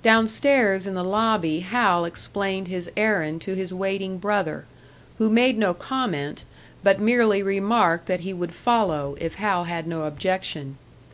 Downstairs 0.00 0.86
in 0.86 0.94
the 0.94 1.04
lobby 1.04 1.60
Hal 1.60 2.06
explained 2.06 2.68
his 2.68 2.90
errand 2.96 3.42
to 3.42 3.52
his 3.54 3.70
waiting 3.70 4.16
brother, 4.16 4.64
who 5.18 5.28
made 5.28 5.58
no 5.58 5.74
comment, 5.74 6.42
but 6.82 6.98
merely 7.00 7.42
remarked 7.42 8.06
that 8.06 8.20
he 8.20 8.32
would 8.32 8.54
follow, 8.54 9.14
if 9.20 9.34
Hal 9.34 9.64
had 9.64 9.86
no 9.86 10.04
objection. 10.06 10.78